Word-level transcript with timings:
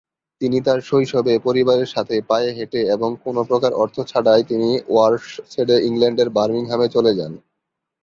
তিনি 0.41 0.57
তার 0.61 0.79
শৈশবে 0.81 1.33
পরিবারের 1.45 1.89
সাথে 1.95 2.15
পায়ে 2.29 2.49
হেঁটে 2.57 2.81
এবং 2.95 3.09
কোনো 3.25 3.41
প্রকার 3.49 3.71
অর্থ 3.83 3.97
ছাড়াই 4.11 4.41
তিনি 4.49 4.69
ওয়ারশ 4.87 5.25
ছেড়ে 5.49 5.75
ইংল্যান্ডের 5.87 6.29
বার্মিংহামে 6.37 6.87
চলে 6.95 7.11
যান। 7.19 7.33